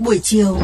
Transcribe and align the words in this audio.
buổi 0.00 0.20
chiều. 0.22 0.58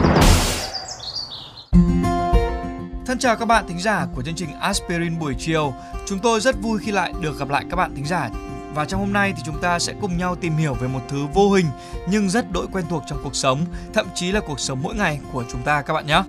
Thân 3.07 3.19
chào 3.19 3.37
các 3.37 3.45
bạn 3.45 3.65
thính 3.69 3.81
giả 3.81 4.07
của 4.15 4.23
chương 4.23 4.35
trình 4.35 4.49
Aspirin 4.61 5.19
buổi 5.19 5.35
chiều. 5.39 5.75
Chúng 6.07 6.19
tôi 6.19 6.41
rất 6.41 6.57
vui 6.63 6.79
khi 6.83 6.93
lại 6.93 7.13
được 7.21 7.39
gặp 7.39 7.49
lại 7.49 7.65
các 7.71 7.77
bạn 7.77 7.95
thính 7.95 8.07
giả. 8.07 8.31
Và 8.75 8.85
trong 8.85 9.01
hôm 9.01 9.13
nay 9.13 9.33
thì 9.37 9.43
chúng 9.47 9.61
ta 9.61 9.79
sẽ 9.79 9.95
cùng 10.01 10.19
nhau 10.19 10.35
tìm 10.37 10.57
hiểu 10.57 10.75
về 10.75 10.89
một 10.89 11.01
thứ 11.09 11.27
vô 11.35 11.51
hình 11.51 11.67
nhưng 12.09 12.29
rất 12.29 12.53
đỗi 12.53 12.67
quen 12.73 12.85
thuộc 12.89 13.03
trong 13.07 13.21
cuộc 13.25 13.37
sống, 13.37 13.61
thậm 13.95 14.07
chí 14.15 14.33
là 14.33 14.41
cuộc 14.41 14.61
sống 14.61 14.83
mỗi 14.83 14.95
ngày 14.95 15.21
của 15.33 15.45
chúng 15.53 15.63
ta 15.63 15.83
các 15.83 15.95
bạn 15.95 16.07
nhé. 16.07 16.23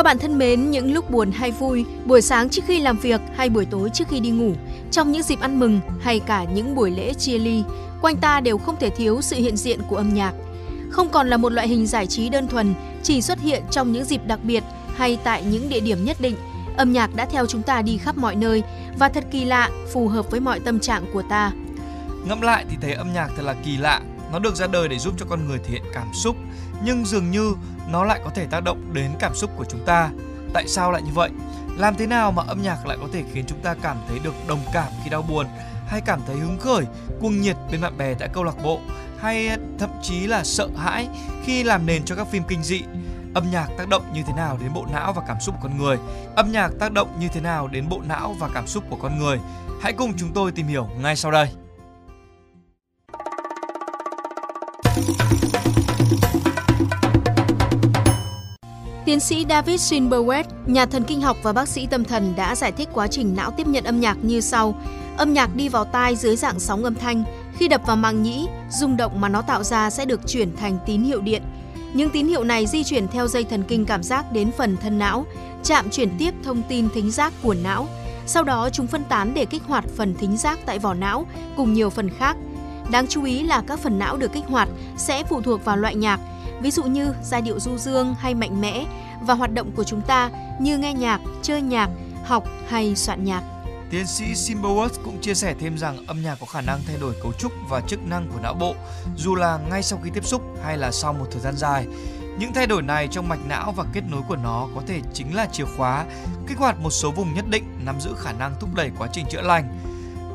Các 0.00 0.04
bạn 0.04 0.18
thân 0.18 0.38
mến, 0.38 0.70
những 0.70 0.92
lúc 0.92 1.10
buồn 1.10 1.32
hay 1.32 1.50
vui, 1.50 1.84
buổi 2.04 2.22
sáng 2.22 2.48
trước 2.48 2.62
khi 2.66 2.80
làm 2.80 2.98
việc 2.98 3.20
hay 3.36 3.48
buổi 3.48 3.64
tối 3.64 3.90
trước 3.94 4.08
khi 4.08 4.20
đi 4.20 4.30
ngủ, 4.30 4.52
trong 4.90 5.12
những 5.12 5.22
dịp 5.22 5.40
ăn 5.40 5.60
mừng 5.60 5.80
hay 6.00 6.20
cả 6.20 6.44
những 6.44 6.74
buổi 6.74 6.90
lễ 6.90 7.14
chia 7.14 7.38
ly, 7.38 7.62
quanh 8.02 8.16
ta 8.16 8.40
đều 8.40 8.58
không 8.58 8.76
thể 8.80 8.90
thiếu 8.90 9.20
sự 9.20 9.36
hiện 9.36 9.56
diện 9.56 9.80
của 9.88 9.96
âm 9.96 10.14
nhạc. 10.14 10.32
Không 10.90 11.08
còn 11.08 11.28
là 11.28 11.36
một 11.36 11.52
loại 11.52 11.68
hình 11.68 11.86
giải 11.86 12.06
trí 12.06 12.28
đơn 12.28 12.48
thuần, 12.48 12.74
chỉ 13.02 13.22
xuất 13.22 13.40
hiện 13.40 13.62
trong 13.70 13.92
những 13.92 14.04
dịp 14.04 14.20
đặc 14.26 14.40
biệt 14.42 14.64
hay 14.96 15.18
tại 15.24 15.42
những 15.42 15.68
địa 15.68 15.80
điểm 15.80 16.04
nhất 16.04 16.16
định. 16.20 16.36
Âm 16.76 16.92
nhạc 16.92 17.14
đã 17.14 17.24
theo 17.24 17.46
chúng 17.46 17.62
ta 17.62 17.82
đi 17.82 17.98
khắp 17.98 18.18
mọi 18.18 18.34
nơi 18.34 18.62
và 18.98 19.08
thật 19.08 19.24
kỳ 19.30 19.44
lạ, 19.44 19.70
phù 19.92 20.08
hợp 20.08 20.30
với 20.30 20.40
mọi 20.40 20.60
tâm 20.60 20.80
trạng 20.80 21.04
của 21.12 21.22
ta. 21.22 21.52
Ngẫm 22.24 22.40
lại 22.40 22.64
thì 22.70 22.76
thấy 22.80 22.92
âm 22.92 23.12
nhạc 23.12 23.28
thật 23.36 23.42
là 23.42 23.54
kỳ 23.64 23.76
lạ, 23.76 24.00
nó 24.32 24.38
được 24.38 24.56
ra 24.56 24.66
đời 24.66 24.88
để 24.88 24.98
giúp 24.98 25.14
cho 25.18 25.26
con 25.28 25.48
người 25.48 25.58
thể 25.58 25.70
hiện 25.70 25.82
cảm 25.94 26.08
xúc, 26.14 26.36
nhưng 26.84 27.04
dường 27.04 27.30
như 27.30 27.54
nó 27.88 28.04
lại 28.04 28.20
có 28.24 28.30
thể 28.34 28.46
tác 28.46 28.60
động 28.64 28.90
đến 28.92 29.10
cảm 29.18 29.34
xúc 29.34 29.50
của 29.56 29.64
chúng 29.64 29.84
ta. 29.86 30.10
Tại 30.54 30.68
sao 30.68 30.92
lại 30.92 31.02
như 31.02 31.12
vậy? 31.14 31.30
Làm 31.76 31.94
thế 31.94 32.06
nào 32.06 32.32
mà 32.32 32.42
âm 32.46 32.62
nhạc 32.62 32.86
lại 32.86 32.98
có 33.00 33.08
thể 33.12 33.24
khiến 33.32 33.44
chúng 33.48 33.60
ta 33.60 33.74
cảm 33.82 33.96
thấy 34.08 34.18
được 34.18 34.34
đồng 34.48 34.60
cảm 34.72 34.88
khi 35.04 35.10
đau 35.10 35.22
buồn 35.22 35.46
hay 35.86 36.00
cảm 36.00 36.20
thấy 36.26 36.36
hứng 36.36 36.58
khởi, 36.58 36.84
cuồng 37.20 37.40
nhiệt 37.40 37.56
bên 37.72 37.80
bạn 37.80 37.98
bè 37.98 38.14
tại 38.14 38.28
câu 38.32 38.44
lạc 38.44 38.62
bộ 38.62 38.80
hay 39.18 39.56
thậm 39.78 39.90
chí 40.02 40.26
là 40.26 40.44
sợ 40.44 40.68
hãi 40.76 41.08
khi 41.44 41.62
làm 41.62 41.86
nền 41.86 42.04
cho 42.04 42.14
các 42.14 42.26
phim 42.30 42.42
kinh 42.48 42.62
dị? 42.62 42.82
Âm 43.34 43.50
nhạc 43.50 43.68
tác 43.78 43.88
động 43.88 44.02
như 44.14 44.22
thế 44.26 44.32
nào 44.32 44.58
đến 44.60 44.72
bộ 44.74 44.86
não 44.92 45.12
và 45.12 45.22
cảm 45.28 45.40
xúc 45.40 45.54
của 45.60 45.68
con 45.68 45.78
người? 45.78 45.96
Âm 46.36 46.52
nhạc 46.52 46.70
tác 46.80 46.92
động 46.92 47.16
như 47.20 47.28
thế 47.28 47.40
nào 47.40 47.68
đến 47.68 47.88
bộ 47.88 48.00
não 48.08 48.36
và 48.38 48.48
cảm 48.54 48.66
xúc 48.66 48.84
của 48.90 48.96
con 48.96 49.18
người? 49.18 49.38
Hãy 49.80 49.92
cùng 49.92 50.12
chúng 50.18 50.32
tôi 50.34 50.52
tìm 50.52 50.66
hiểu 50.66 50.88
ngay 51.00 51.16
sau 51.16 51.30
đây. 51.30 51.48
Tiến 59.10 59.20
sĩ 59.20 59.46
David 59.48 59.80
Silberwert, 59.80 60.44
nhà 60.66 60.86
thần 60.86 61.04
kinh 61.04 61.20
học 61.20 61.36
và 61.42 61.52
bác 61.52 61.68
sĩ 61.68 61.86
tâm 61.86 62.04
thần 62.04 62.32
đã 62.36 62.54
giải 62.54 62.72
thích 62.72 62.88
quá 62.92 63.06
trình 63.06 63.34
não 63.36 63.50
tiếp 63.50 63.66
nhận 63.66 63.84
âm 63.84 64.00
nhạc 64.00 64.16
như 64.22 64.40
sau. 64.40 64.74
Âm 65.16 65.32
nhạc 65.32 65.56
đi 65.56 65.68
vào 65.68 65.84
tai 65.84 66.16
dưới 66.16 66.36
dạng 66.36 66.60
sóng 66.60 66.84
âm 66.84 66.94
thanh, 66.94 67.24
khi 67.56 67.68
đập 67.68 67.80
vào 67.86 67.96
màng 67.96 68.22
nhĩ, 68.22 68.46
rung 68.70 68.96
động 68.96 69.20
mà 69.20 69.28
nó 69.28 69.42
tạo 69.42 69.62
ra 69.62 69.90
sẽ 69.90 70.04
được 70.04 70.20
chuyển 70.26 70.56
thành 70.56 70.78
tín 70.86 71.02
hiệu 71.02 71.20
điện. 71.20 71.42
Những 71.94 72.10
tín 72.10 72.26
hiệu 72.26 72.44
này 72.44 72.66
di 72.66 72.84
chuyển 72.84 73.08
theo 73.08 73.28
dây 73.28 73.44
thần 73.44 73.62
kinh 73.68 73.86
cảm 73.86 74.02
giác 74.02 74.32
đến 74.32 74.50
phần 74.58 74.76
thân 74.76 74.98
não, 74.98 75.26
chạm 75.64 75.90
chuyển 75.90 76.08
tiếp 76.18 76.34
thông 76.44 76.62
tin 76.68 76.88
thính 76.94 77.10
giác 77.10 77.32
của 77.42 77.54
não. 77.54 77.88
Sau 78.26 78.44
đó 78.44 78.70
chúng 78.72 78.86
phân 78.86 79.04
tán 79.04 79.34
để 79.34 79.44
kích 79.44 79.62
hoạt 79.66 79.84
phần 79.96 80.14
thính 80.14 80.36
giác 80.36 80.58
tại 80.66 80.78
vỏ 80.78 80.94
não 80.94 81.26
cùng 81.56 81.72
nhiều 81.72 81.90
phần 81.90 82.10
khác. 82.10 82.36
Đáng 82.90 83.06
chú 83.06 83.24
ý 83.24 83.42
là 83.42 83.62
các 83.66 83.78
phần 83.78 83.98
não 83.98 84.16
được 84.16 84.32
kích 84.32 84.44
hoạt 84.48 84.68
sẽ 84.96 85.24
phụ 85.24 85.40
thuộc 85.40 85.64
vào 85.64 85.76
loại 85.76 85.94
nhạc, 85.94 86.20
ví 86.60 86.70
dụ 86.70 86.82
như 86.82 87.14
giai 87.22 87.42
điệu 87.42 87.60
du 87.60 87.78
dương 87.78 88.14
hay 88.14 88.34
mạnh 88.34 88.60
mẽ 88.60 88.84
và 89.20 89.34
hoạt 89.34 89.54
động 89.54 89.70
của 89.76 89.84
chúng 89.84 90.00
ta 90.00 90.30
như 90.60 90.78
nghe 90.78 90.94
nhạc, 90.94 91.20
chơi 91.42 91.62
nhạc, 91.62 91.90
học 92.24 92.44
hay 92.68 92.96
soạn 92.96 93.24
nhạc. 93.24 93.42
Tiến 93.90 94.06
sĩ 94.06 94.24
Simberworth 94.24 95.04
cũng 95.04 95.20
chia 95.20 95.34
sẻ 95.34 95.54
thêm 95.60 95.78
rằng 95.78 96.06
âm 96.06 96.22
nhạc 96.22 96.36
có 96.40 96.46
khả 96.46 96.60
năng 96.60 96.80
thay 96.86 96.96
đổi 97.00 97.14
cấu 97.22 97.32
trúc 97.32 97.52
và 97.68 97.80
chức 97.80 98.00
năng 98.06 98.28
của 98.28 98.40
não 98.42 98.54
bộ, 98.54 98.74
dù 99.16 99.34
là 99.34 99.58
ngay 99.70 99.82
sau 99.82 99.98
khi 100.04 100.10
tiếp 100.14 100.24
xúc 100.24 100.42
hay 100.64 100.76
là 100.76 100.90
sau 100.90 101.12
một 101.12 101.26
thời 101.30 101.40
gian 101.40 101.56
dài. 101.56 101.86
Những 102.38 102.52
thay 102.54 102.66
đổi 102.66 102.82
này 102.82 103.08
trong 103.10 103.28
mạch 103.28 103.46
não 103.46 103.72
và 103.76 103.84
kết 103.92 104.02
nối 104.10 104.22
của 104.28 104.36
nó 104.36 104.68
có 104.74 104.82
thể 104.86 105.00
chính 105.14 105.34
là 105.34 105.46
chìa 105.52 105.64
khóa 105.76 106.04
kích 106.46 106.58
hoạt 106.58 106.80
một 106.80 106.90
số 106.90 107.10
vùng 107.10 107.34
nhất 107.34 107.44
định 107.50 107.64
nắm 107.84 108.00
giữ 108.00 108.14
khả 108.18 108.32
năng 108.32 108.54
thúc 108.60 108.74
đẩy 108.74 108.90
quá 108.98 109.08
trình 109.12 109.26
chữa 109.30 109.42
lành. 109.42 109.78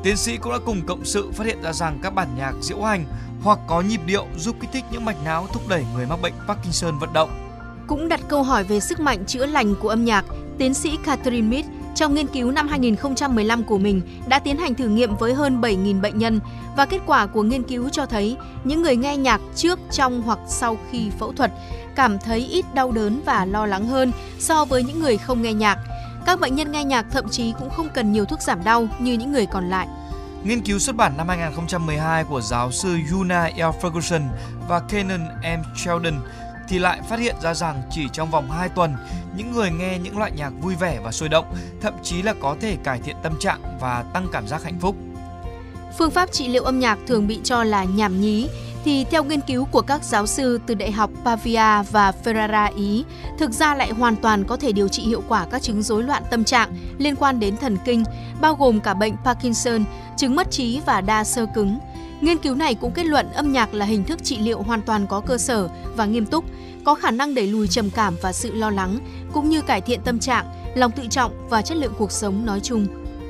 Tiến 0.06 0.16
sĩ 0.16 0.36
cũng 0.36 0.52
đã 0.52 0.58
cùng 0.64 0.82
cộng 0.86 1.04
sự 1.04 1.30
phát 1.32 1.46
hiện 1.46 1.62
ra 1.62 1.72
rằng 1.72 1.98
các 2.02 2.14
bản 2.14 2.28
nhạc 2.36 2.52
diễu 2.60 2.82
hành 2.82 3.04
hoặc 3.42 3.58
có 3.66 3.80
nhịp 3.80 4.00
điệu 4.06 4.26
giúp 4.36 4.56
kích 4.60 4.70
thích 4.72 4.84
những 4.92 5.04
mạch 5.04 5.16
não 5.24 5.46
thúc 5.52 5.68
đẩy 5.68 5.84
người 5.94 6.06
mắc 6.06 6.22
bệnh 6.22 6.32
Parkinson 6.48 6.98
vận 6.98 7.12
động. 7.12 7.30
Cũng 7.86 8.08
đặt 8.08 8.20
câu 8.28 8.42
hỏi 8.42 8.64
về 8.64 8.80
sức 8.80 9.00
mạnh 9.00 9.24
chữa 9.26 9.46
lành 9.46 9.74
của 9.74 9.88
âm 9.88 10.04
nhạc, 10.04 10.24
tiến 10.58 10.74
sĩ 10.74 10.98
Catherine 11.04 11.48
Mead 11.48 11.64
trong 11.94 12.14
nghiên 12.14 12.26
cứu 12.26 12.50
năm 12.50 12.68
2015 12.68 13.64
của 13.64 13.78
mình 13.78 14.02
đã 14.28 14.38
tiến 14.38 14.58
hành 14.58 14.74
thử 14.74 14.88
nghiệm 14.88 15.16
với 15.16 15.34
hơn 15.34 15.60
7.000 15.60 16.00
bệnh 16.00 16.18
nhân 16.18 16.40
và 16.76 16.86
kết 16.86 17.00
quả 17.06 17.26
của 17.26 17.42
nghiên 17.42 17.62
cứu 17.62 17.88
cho 17.88 18.06
thấy 18.06 18.36
những 18.64 18.82
người 18.82 18.96
nghe 18.96 19.16
nhạc 19.16 19.40
trước, 19.54 19.78
trong 19.90 20.22
hoặc 20.22 20.38
sau 20.48 20.78
khi 20.90 21.10
phẫu 21.18 21.32
thuật 21.32 21.52
cảm 21.96 22.18
thấy 22.18 22.46
ít 22.50 22.74
đau 22.74 22.92
đớn 22.92 23.20
và 23.24 23.44
lo 23.44 23.66
lắng 23.66 23.86
hơn 23.86 24.12
so 24.38 24.64
với 24.64 24.82
những 24.84 25.00
người 25.00 25.16
không 25.16 25.42
nghe 25.42 25.52
nhạc. 25.52 25.78
Các 26.26 26.40
bệnh 26.40 26.54
nhân 26.54 26.72
nghe 26.72 26.84
nhạc 26.84 27.06
thậm 27.10 27.28
chí 27.28 27.52
cũng 27.58 27.70
không 27.70 27.88
cần 27.94 28.12
nhiều 28.12 28.24
thuốc 28.24 28.42
giảm 28.42 28.64
đau 28.64 28.88
như 28.98 29.12
những 29.12 29.32
người 29.32 29.46
còn 29.46 29.70
lại. 29.70 29.88
Nghiên 30.46 30.60
cứu 30.60 30.78
xuất 30.78 30.96
bản 30.96 31.16
năm 31.16 31.28
2012 31.28 32.24
của 32.24 32.40
giáo 32.40 32.72
sư 32.72 32.98
Yuna 33.12 33.50
L. 33.56 33.60
Ferguson 33.60 34.28
và 34.68 34.80
Kenan 34.80 35.28
M. 35.42 35.76
Sheldon 35.76 36.14
thì 36.68 36.78
lại 36.78 37.00
phát 37.08 37.20
hiện 37.20 37.34
ra 37.42 37.54
rằng 37.54 37.82
chỉ 37.90 38.08
trong 38.12 38.30
vòng 38.30 38.50
2 38.50 38.68
tuần, 38.68 38.96
những 39.36 39.52
người 39.52 39.70
nghe 39.70 39.98
những 39.98 40.18
loại 40.18 40.32
nhạc 40.36 40.50
vui 40.62 40.74
vẻ 40.74 41.00
và 41.04 41.12
sôi 41.12 41.28
động 41.28 41.54
thậm 41.80 41.94
chí 42.02 42.22
là 42.22 42.34
có 42.40 42.56
thể 42.60 42.76
cải 42.84 43.00
thiện 43.00 43.16
tâm 43.22 43.32
trạng 43.40 43.78
và 43.80 44.04
tăng 44.14 44.26
cảm 44.32 44.48
giác 44.48 44.64
hạnh 44.64 44.78
phúc. 44.80 44.96
Phương 45.98 46.10
pháp 46.10 46.32
trị 46.32 46.48
liệu 46.48 46.62
âm 46.64 46.78
nhạc 46.78 46.98
thường 47.06 47.26
bị 47.26 47.40
cho 47.44 47.64
là 47.64 47.84
nhảm 47.84 48.20
nhí 48.20 48.48
thì 48.86 49.04
theo 49.10 49.24
nghiên 49.24 49.40
cứu 49.40 49.64
của 49.64 49.80
các 49.80 50.04
giáo 50.04 50.26
sư 50.26 50.60
từ 50.66 50.74
Đại 50.74 50.92
học 50.92 51.10
Pavia 51.24 51.82
và 51.90 52.12
Ferrara 52.24 52.76
Ý, 52.76 53.04
thực 53.38 53.50
ra 53.50 53.74
lại 53.74 53.90
hoàn 53.90 54.16
toàn 54.16 54.44
có 54.44 54.56
thể 54.56 54.72
điều 54.72 54.88
trị 54.88 55.02
hiệu 55.02 55.22
quả 55.28 55.46
các 55.50 55.62
chứng 55.62 55.82
rối 55.82 56.02
loạn 56.02 56.22
tâm 56.30 56.44
trạng 56.44 56.76
liên 56.98 57.16
quan 57.16 57.40
đến 57.40 57.56
thần 57.56 57.76
kinh, 57.84 58.04
bao 58.40 58.54
gồm 58.54 58.80
cả 58.80 58.94
bệnh 58.94 59.16
Parkinson, 59.24 59.84
chứng 60.16 60.36
mất 60.36 60.50
trí 60.50 60.80
và 60.86 61.00
đa 61.00 61.24
sơ 61.24 61.46
cứng. 61.54 61.78
Nghiên 62.20 62.38
cứu 62.38 62.54
này 62.54 62.74
cũng 62.74 62.92
kết 62.92 63.06
luận 63.06 63.32
âm 63.32 63.52
nhạc 63.52 63.74
là 63.74 63.86
hình 63.86 64.04
thức 64.04 64.24
trị 64.24 64.38
liệu 64.38 64.62
hoàn 64.62 64.82
toàn 64.82 65.06
có 65.06 65.20
cơ 65.20 65.38
sở 65.38 65.68
và 65.96 66.04
nghiêm 66.06 66.26
túc, 66.26 66.44
có 66.84 66.94
khả 66.94 67.10
năng 67.10 67.34
đẩy 67.34 67.46
lùi 67.46 67.68
trầm 67.68 67.90
cảm 67.90 68.14
và 68.22 68.32
sự 68.32 68.54
lo 68.54 68.70
lắng, 68.70 68.98
cũng 69.32 69.48
như 69.48 69.62
cải 69.62 69.80
thiện 69.80 70.00
tâm 70.04 70.18
trạng, 70.18 70.46
lòng 70.74 70.90
tự 70.90 71.02
trọng 71.10 71.48
và 71.48 71.62
chất 71.62 71.76
lượng 71.76 71.94
cuộc 71.98 72.12
sống 72.12 72.46
nói 72.46 72.60
chung. 72.60 72.86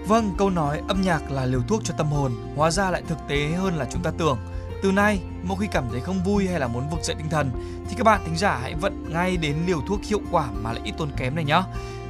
Vâng, 0.06 0.30
câu 0.38 0.50
nói 0.50 0.80
âm 0.88 1.02
nhạc 1.02 1.30
là 1.30 1.46
liều 1.46 1.60
thuốc 1.68 1.84
cho 1.84 1.94
tâm 1.98 2.06
hồn, 2.06 2.32
hóa 2.56 2.70
ra 2.70 2.90
lại 2.90 3.02
thực 3.08 3.18
tế 3.28 3.46
hơn 3.46 3.76
là 3.76 3.86
chúng 3.92 4.02
ta 4.02 4.10
tưởng. 4.18 4.38
Từ 4.82 4.92
nay, 4.92 5.20
mỗi 5.42 5.56
khi 5.60 5.66
cảm 5.72 5.84
thấy 5.90 6.00
không 6.00 6.22
vui 6.24 6.48
hay 6.48 6.60
là 6.60 6.68
muốn 6.68 6.90
vực 6.90 7.00
dậy 7.02 7.16
tinh 7.18 7.30
thần 7.30 7.50
thì 7.88 7.94
các 7.98 8.04
bạn 8.04 8.20
thính 8.24 8.36
giả 8.36 8.58
hãy 8.62 8.74
vận 8.74 9.12
ngay 9.12 9.36
đến 9.36 9.56
liều 9.66 9.80
thuốc 9.88 10.04
hiệu 10.04 10.20
quả 10.30 10.46
mà 10.62 10.72
lại 10.72 10.80
ít 10.84 10.92
tốn 10.98 11.10
kém 11.16 11.34
này 11.34 11.44
nhé. 11.44 11.62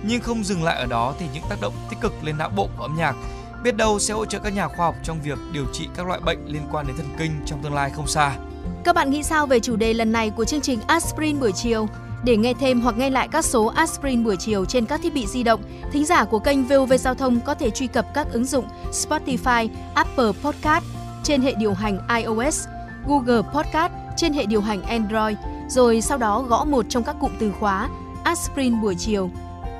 Nhưng 0.02 0.20
không 0.20 0.44
dừng 0.44 0.62
lại 0.62 0.76
ở 0.76 0.86
đó 0.86 1.14
thì 1.18 1.26
những 1.34 1.44
tác 1.48 1.60
động 1.60 1.74
tích 1.90 2.00
cực 2.00 2.24
lên 2.24 2.38
não 2.38 2.48
bộ 2.48 2.68
của 2.76 2.82
âm 2.82 2.96
nhạc 2.96 3.16
biết 3.62 3.76
đâu 3.76 3.98
sẽ 3.98 4.14
hỗ 4.14 4.24
trợ 4.24 4.38
các 4.38 4.54
nhà 4.54 4.68
khoa 4.68 4.86
học 4.86 4.94
trong 5.02 5.20
việc 5.22 5.38
điều 5.52 5.64
trị 5.72 5.88
các 5.96 6.06
loại 6.06 6.20
bệnh 6.20 6.46
liên 6.46 6.62
quan 6.72 6.86
đến 6.86 6.96
thần 6.96 7.06
kinh 7.18 7.30
trong 7.46 7.62
tương 7.62 7.74
lai 7.74 7.90
không 7.90 8.06
xa. 8.06 8.36
Các 8.84 8.94
bạn 8.94 9.10
nghĩ 9.10 9.22
sao 9.22 9.46
về 9.46 9.60
chủ 9.60 9.76
đề 9.76 9.94
lần 9.94 10.12
này 10.12 10.30
của 10.30 10.44
chương 10.44 10.60
trình 10.60 10.80
Aspirin 10.86 11.40
buổi 11.40 11.52
chiều? 11.52 11.88
Để 12.24 12.36
nghe 12.36 12.54
thêm 12.54 12.80
hoặc 12.80 12.96
nghe 12.98 13.10
lại 13.10 13.28
các 13.32 13.44
số 13.44 13.66
Aspirin 13.66 14.24
buổi 14.24 14.36
chiều 14.36 14.64
trên 14.64 14.86
các 14.86 15.00
thiết 15.02 15.14
bị 15.14 15.26
di 15.26 15.42
động, 15.42 15.62
thính 15.92 16.04
giả 16.04 16.24
của 16.24 16.38
kênh 16.38 16.64
VOV 16.64 16.92
Giao 16.98 17.14
thông 17.14 17.40
có 17.40 17.54
thể 17.54 17.70
truy 17.70 17.86
cập 17.86 18.06
các 18.14 18.26
ứng 18.32 18.44
dụng 18.44 18.64
Spotify, 18.92 19.68
Apple 19.94 20.32
Podcast 20.42 20.84
trên 21.26 21.42
hệ 21.42 21.54
điều 21.54 21.74
hành 21.74 21.98
iOS, 22.16 22.66
Google 23.06 23.42
Podcast 23.54 23.92
trên 24.16 24.32
hệ 24.32 24.46
điều 24.46 24.60
hành 24.60 24.82
Android, 24.82 25.36
rồi 25.68 26.00
sau 26.00 26.18
đó 26.18 26.42
gõ 26.48 26.64
một 26.64 26.86
trong 26.88 27.02
các 27.02 27.16
cụm 27.20 27.30
từ 27.38 27.52
khóa 27.60 27.88
Aspirin 28.24 28.80
buổi 28.80 28.94
chiều, 28.94 29.30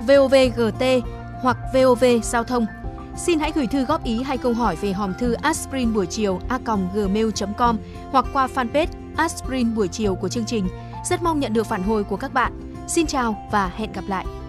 VOVGT 0.07 0.83
hoặc 1.43 1.57
VOV 1.75 2.05
Giao 2.23 2.45
thông. 2.45 2.67
Xin 3.17 3.39
hãy 3.39 3.53
gửi 3.55 3.67
thư 3.67 3.85
góp 3.85 4.05
ý 4.05 4.23
hay 4.23 4.39
câu 4.39 4.53
hỏi 4.53 4.77
về 4.77 4.93
hòm 4.93 5.15
thư 5.15 5.33
aspirin 5.33 5.95
buổi 5.95 6.07
chiều 6.07 6.41
a 6.49 6.59
gmail.com 6.95 7.77
hoặc 8.11 8.25
qua 8.33 8.49
fanpage 8.55 8.87
aspirin 9.17 9.75
buổi 9.75 9.89
chiều 9.89 10.15
của 10.15 10.29
chương 10.29 10.47
trình. 10.47 10.69
Rất 11.05 11.23
mong 11.23 11.41
nhận 11.41 11.53
được 11.53 11.67
phản 11.67 11.83
hồi 11.83 12.05
của 12.05 12.17
các 12.17 12.35
bạn. 12.35 12.75
Xin 12.89 13.07
chào 13.07 13.49
và 13.53 13.71
hẹn 13.77 13.93
gặp 13.93 14.05
lại! 14.09 14.46